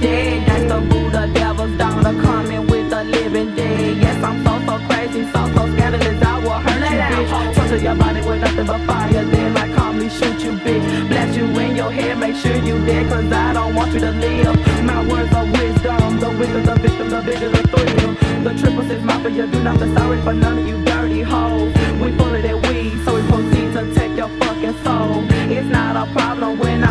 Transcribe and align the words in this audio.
Dead. 0.00 0.46
That's 0.46 0.68
the 0.68 1.30
devil's 1.32 1.76
coming 2.22 2.66
with 2.66 2.90
the 2.90 3.04
living 3.04 3.54
dead. 3.54 3.96
Yes, 3.96 4.22
I'm 4.22 4.44
so 4.44 4.58
so 4.66 4.78
crazy, 4.86 5.24
so 5.32 5.40
so 5.54 5.72
scandalous. 5.74 6.22
I 6.22 6.38
will 6.38 7.80
you, 7.80 7.84
your 7.84 7.94
body 7.96 8.20
with 8.20 8.40
nothing 8.40 8.66
but 8.66 8.80
fire. 8.86 9.24
Then 9.24 9.56
I 9.56 9.74
calmly 9.74 10.08
shoot 10.08 10.40
you, 10.44 10.52
bitch. 10.52 11.08
Blast 11.08 11.36
you 11.36 11.44
in 11.58 11.76
your 11.76 11.90
head, 11.90 12.18
make 12.18 12.36
sure 12.36 12.56
you 12.56 12.84
dead, 12.86 13.08
cause 13.08 13.32
I 13.32 13.52
don't 13.54 13.74
want 13.74 13.92
you 13.92 14.00
to 14.00 14.10
live. 14.10 14.84
My 14.84 15.06
words 15.06 15.32
are 15.34 15.44
wisdom. 15.44 16.20
The 16.20 16.30
wicked, 16.30 16.64
the 16.64 16.74
victim, 16.76 17.08
the 17.10 17.22
bigger 17.22 17.48
the 17.48 17.62
thrill. 17.68 18.14
The 18.44 18.60
triple 18.60 18.84
six 18.88 19.02
mafia, 19.02 19.46
do 19.46 19.62
not 19.62 19.78
feel 19.78 19.94
sorry 19.96 20.20
for 20.22 20.32
none 20.32 20.58
of 20.58 20.66
you 20.66 20.84
dirty 20.84 21.22
hoes. 21.22 21.72
We 22.00 22.12
full 22.16 22.34
it 22.34 22.42
that 22.42 22.68
weed, 22.68 23.04
so 23.04 23.14
we 23.14 23.22
proceed 23.28 23.72
to 23.74 23.94
take 23.94 24.16
your 24.16 24.28
fucking 24.40 24.76
soul. 24.84 25.24
It's 25.50 25.68
not 25.68 25.96
a 25.96 26.10
problem 26.12 26.58
when 26.58 26.84
I 26.84 26.87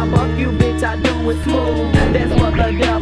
with 1.27 1.43
smooth. 1.43 1.93
That's 2.13 2.41
what 2.41 2.55
the 2.55 2.79
dog. 2.79 2.96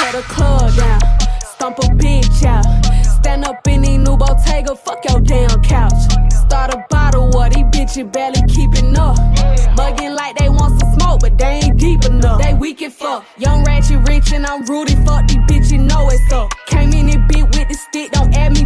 tear 0.00 0.12
the 0.12 0.22
club 0.28 0.74
down. 0.76 1.00
Stomp 1.54 1.78
a 1.78 1.86
bitch 2.00 2.44
out. 2.44 2.64
Stand 3.04 3.44
up 3.44 3.66
in 3.68 3.82
the 3.82 3.98
new 3.98 4.16
Bottega, 4.16 4.74
fuck 4.74 5.04
your 5.08 5.20
damn 5.20 5.62
couch. 5.62 5.92
Start 6.32 6.74
a 6.74 6.84
bottle, 6.88 7.28
what 7.30 7.52
these 7.52 7.64
bitches 7.64 8.10
barely 8.10 8.42
keeping 8.48 8.96
up. 8.96 9.16
Mugging 9.76 10.14
like 10.14 10.36
they 10.36 10.48
want 10.48 10.80
some 10.80 10.92
smoke, 10.98 11.20
but 11.20 11.36
they 11.38 11.60
ain't 11.64 11.78
deep 11.78 12.04
enough. 12.04 12.40
They 12.40 12.54
weak 12.54 12.80
and 12.82 12.92
fuck. 12.92 13.24
Young 13.38 13.64
ratchet 13.64 14.08
rich 14.08 14.32
and 14.32 14.46
I'm 14.46 14.64
rooted, 14.64 14.98
fuck 15.06 15.28
these 15.28 15.44
bitches 15.48 15.80
know 15.80 16.08
it's 16.10 16.32
up. 16.32 16.50
Came 16.66 16.92
in 16.92 17.06
this 17.06 17.16
bitch 17.16 17.46
with 17.56 17.68
the 17.68 17.74
stick, 17.74 18.10
don't 18.12 18.34
add 18.34 18.52
me 18.52 18.59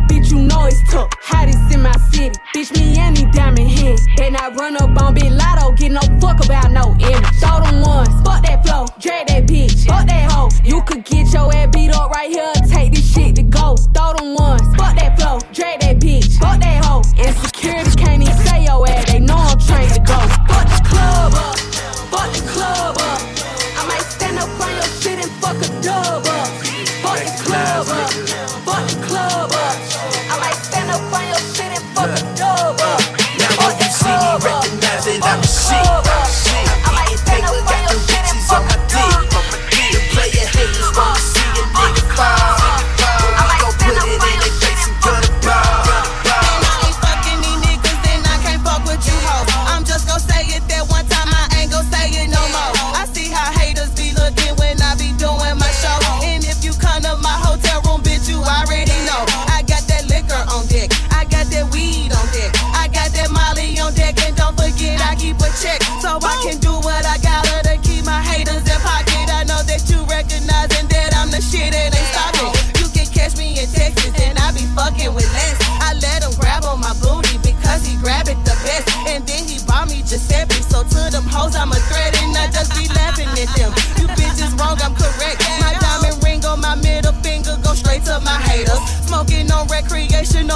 always 0.55 0.81
took. 0.91 1.11
Hottest 1.23 1.75
in 1.75 1.83
my 1.83 1.93
city. 2.11 2.39
Bitch, 2.55 2.73
me 2.79 2.99
and 2.99 3.17
these 3.17 3.31
diamond 3.35 3.71
hands. 3.71 4.01
And 4.21 4.37
I 4.37 4.49
run 4.55 4.77
up 4.77 5.01
on 5.03 5.15
Big 5.15 5.33
Latto, 5.33 5.77
get 5.77 5.93
no 5.93 6.01
fuck 6.21 6.45
about 6.45 6.71
no 6.71 6.95
image. 7.01 7.35
Throw 7.41 7.61
them 7.61 7.83
ones, 7.83 8.09
fuck 8.25 8.43
that 8.45 8.65
flow, 8.65 8.87
drag 9.01 9.27
that 9.29 9.47
bitch, 9.47 9.87
fuck 9.87 10.07
that 10.07 10.31
hoe. 10.31 10.49
You 10.65 10.83
could 10.83 11.05
get 11.05 11.33
your 11.33 11.53
ass 11.55 11.69
beat 11.73 11.91
up 11.91 12.11
right 12.11 12.31
here, 12.31 12.53
take 12.69 12.95
this 12.95 13.13
shit 13.13 13.37
to 13.37 13.43
go. 13.43 13.77
Throw 13.95 14.15
them 14.15 14.35
ones, 14.35 14.63
fuck 14.77 14.97
that 14.97 15.19
flow, 15.19 15.39
drag 15.53 15.81
that 15.81 15.99
bitch, 15.99 16.39
fuck 16.39 16.61
that 16.61 16.85
hoe. 16.85 17.03
And 17.19 17.35
security 17.37 17.91
can't 17.97 18.23
even 18.23 18.37
say 18.47 18.65
your 18.65 18.89
ass, 18.89 19.11
they 19.11 19.19
know 19.19 19.37
I'm 19.37 19.59
trained 19.59 19.93
to 19.95 20.04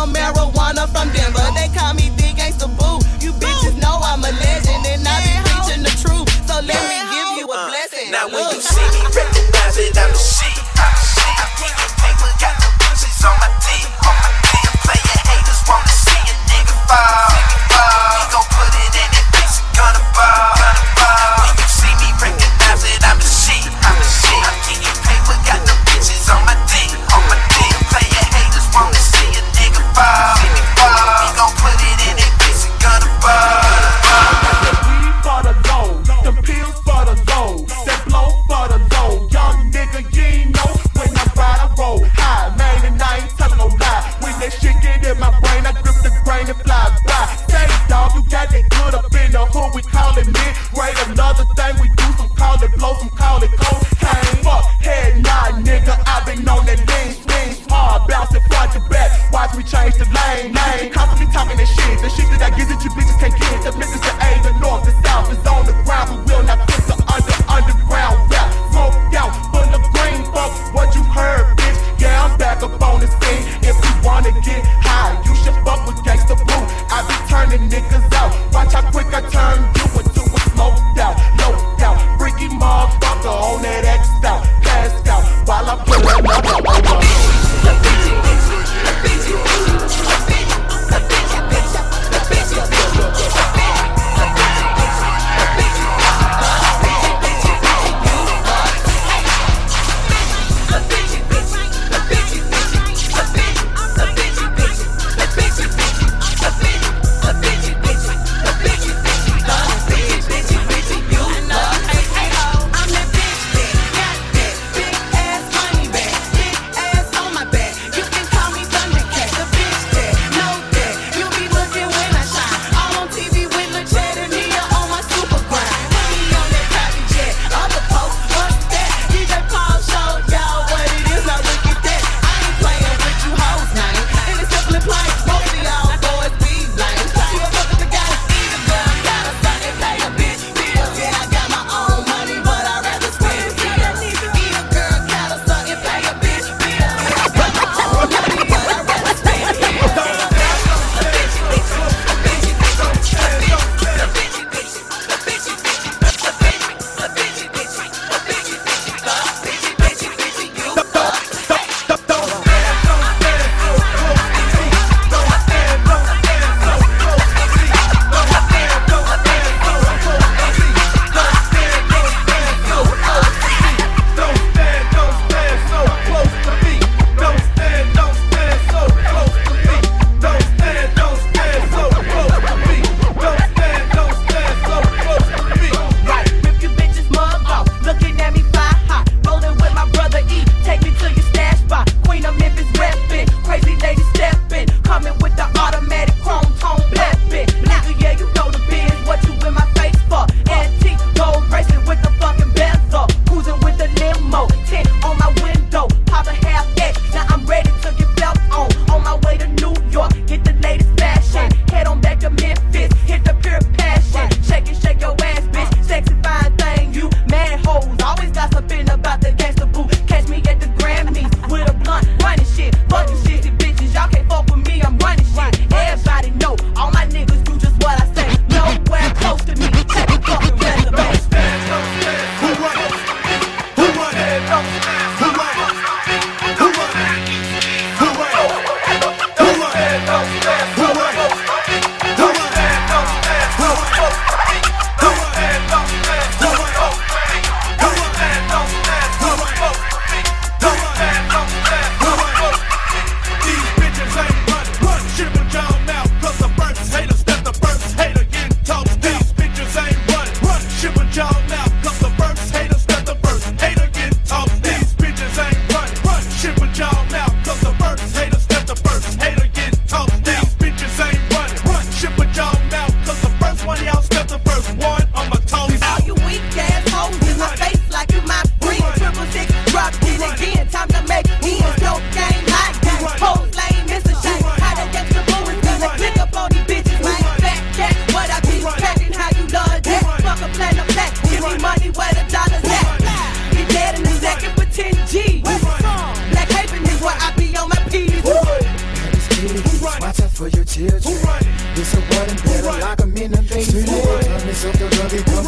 marijuana 0.06 0.86
from 0.92 1.10
Denver. 1.12 1.48
They 1.54 1.68
call 1.74 1.87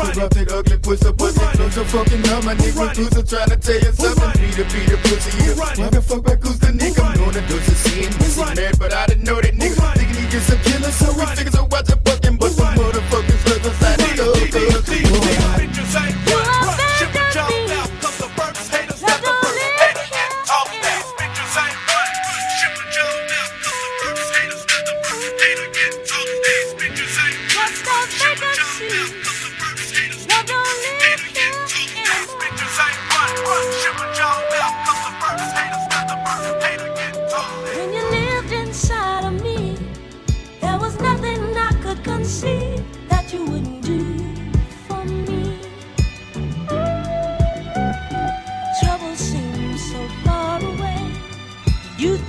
rugged, 0.00 0.14
pump 0.14 0.14
corrupted, 0.14 0.52
ugly, 0.52 0.76
the 0.76 1.12
pussy, 1.12 1.46
close 1.56 1.74
the 1.74 1.84
fucking 1.84 2.22
numb. 2.22 2.44
My 2.44 2.54
nigga 2.54 2.94
Cruiser 2.94 3.22
trying 3.22 3.50
to 3.50 3.56
tell 3.56 3.80
you 3.80 3.92
something. 3.92 4.32
Peter, 4.40 4.64
Peter, 4.64 4.96
pussy, 5.04 5.30
yeah. 5.44 5.54
Motherfuck 5.76 6.24
back, 6.24 6.42
who's 6.42 6.58
the 6.58 6.72
nigga? 6.72 7.04
I'm 7.04 7.18
known 7.18 7.32
to 7.32 7.40
do 7.46 7.58
some 7.60 7.74
sin. 7.74 8.10
Missing 8.18 8.54
mad, 8.56 8.78
but 8.78 8.92
I 8.92 9.06
didn't 9.06 9.24
know 9.24 9.40
that 9.40 9.54
nigga. 9.54 9.80
Thinking 9.96 10.16
he 10.16 10.28
just 10.28 10.50
a 10.50 10.56
killer, 10.56 10.90
so 10.90 11.12
we 11.12 11.26
figure 11.36 11.52
so 11.52 11.66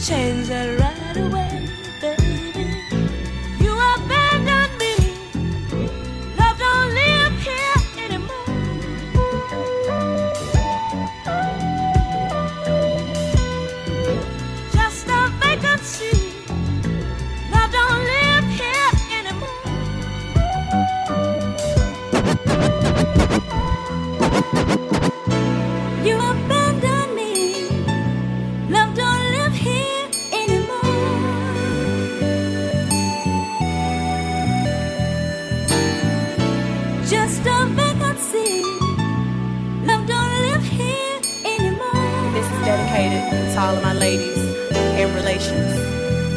You 0.01 0.07
changed 0.07 0.80
to 43.53 43.59
all 43.59 43.75
of 43.75 43.83
my 43.83 43.93
ladies 43.93 44.37
in 44.99 45.13
relations. 45.13 45.75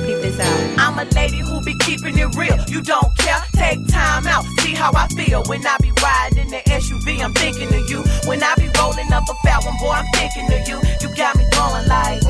Peep 0.04 0.18
this 0.21 0.38
out. 0.40 0.78
I'm 0.78 0.99
a 0.99 1.04
lady 1.14 1.38
who 1.38 1.62
be 1.62 1.75
keeping 1.78 2.18
it 2.18 2.35
real. 2.35 2.59
You 2.66 2.83
don't 2.83 3.16
care, 3.18 3.42
take 3.52 3.87
time 3.88 4.26
out. 4.26 4.44
See 4.61 4.75
how 4.75 4.90
I 4.94 5.06
feel 5.09 5.42
when 5.47 5.64
I 5.66 5.76
be 5.78 5.92
riding 6.02 6.38
in 6.38 6.49
the 6.49 6.62
SUV. 6.66 7.23
I'm 7.23 7.33
thinking 7.35 7.73
of 7.73 7.88
you. 7.88 8.02
When 8.26 8.42
I 8.42 8.54
be 8.56 8.68
rolling 8.78 9.12
up 9.12 9.25
a 9.30 9.35
fat 9.47 9.64
one, 9.64 9.76
boy, 9.78 9.92
I'm 9.92 10.06
thinking 10.14 10.47
of 10.52 10.68
you. 10.68 10.78
You 11.00 11.14
got 11.16 11.37
me 11.37 11.47
going 11.52 11.87
like, 11.87 12.25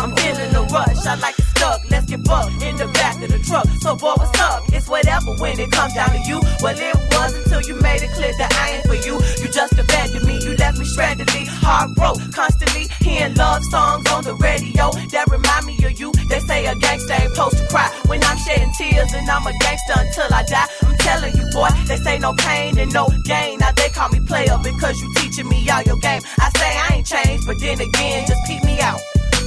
I'm 0.00 0.16
feeling 0.16 0.52
the 0.52 0.66
rush. 0.72 1.04
I 1.06 1.14
like 1.16 1.38
it 1.38 1.44
stuck. 1.44 1.80
Let's 1.90 2.06
get 2.06 2.24
bucked 2.24 2.62
in 2.62 2.76
the 2.76 2.88
back 2.88 3.22
of 3.22 3.30
the 3.30 3.38
truck. 3.40 3.66
So, 3.80 3.94
boy, 3.94 4.14
what's 4.16 4.40
up? 4.40 4.64
It's 4.72 4.88
whatever 4.88 5.36
when 5.36 5.60
it 5.60 5.70
comes 5.70 5.94
down 5.94 6.10
to 6.10 6.20
you. 6.24 6.40
Well, 6.62 6.74
it 6.74 6.96
was 7.12 7.34
until 7.36 7.60
you 7.68 7.80
made 7.82 8.02
it 8.02 8.10
clear 8.16 8.32
that 8.38 8.50
I 8.56 8.80
ain't 8.80 8.86
for 8.88 8.96
you. 8.96 9.20
You 9.40 9.52
just 9.52 9.78
abandoned 9.78 10.26
me. 10.26 10.40
You 10.40 10.56
left 10.56 10.78
me 10.78 10.86
strandedly, 10.86 11.29
heart 11.70 11.94
broke, 11.94 12.18
constantly 12.34 12.88
hearing 12.98 13.34
love 13.34 13.62
songs 13.70 14.04
on 14.10 14.24
the 14.24 14.34
radio 14.34 14.90
that 15.14 15.30
remind 15.30 15.64
me 15.66 15.78
of 15.86 15.94
you. 16.00 16.10
They 16.28 16.40
say 16.40 16.66
a 16.66 16.74
gangster 16.74 17.14
ain't 17.14 17.30
supposed 17.34 17.58
to 17.58 17.66
cry 17.68 17.88
when 18.06 18.18
I'm 18.24 18.38
shedding 18.38 18.72
tears, 18.76 19.14
and 19.14 19.30
I'm 19.30 19.46
a 19.46 19.54
gangster 19.62 19.94
until 19.96 20.34
I 20.34 20.42
die. 20.42 20.66
I'm 20.82 20.98
telling 20.98 21.36
you, 21.38 21.46
boy, 21.54 21.70
they 21.86 21.96
say 21.96 22.18
no 22.18 22.34
pain 22.34 22.78
and 22.78 22.92
no 22.92 23.06
gain. 23.24 23.60
Now 23.60 23.70
they 23.72 23.88
call 23.90 24.08
me 24.08 24.18
player 24.20 24.58
because 24.62 25.00
you 25.00 25.08
teaching 25.16 25.48
me 25.48 25.70
all 25.70 25.82
your 25.82 25.98
game. 25.98 26.22
I 26.38 26.50
say 26.58 26.70
I 26.84 26.88
ain't 26.96 27.06
changed, 27.06 27.46
but 27.46 27.60
then 27.60 27.80
again, 27.80 28.26
just 28.26 28.42
keep 28.46 28.64
me 28.64 28.80
out. 28.80 29.00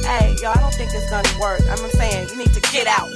Hey, 0.07 0.35
yo, 0.41 0.51
I 0.51 0.59
don't 0.63 0.73
think 0.73 0.91
it's 0.93 1.09
gonna 1.09 1.39
work. 1.39 1.61
I'm 1.69 1.77
saying 1.91 2.29
you 2.29 2.37
need 2.37 2.53
to 2.53 2.61
get 2.71 2.87
out. 2.87 3.11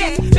On 0.00 0.31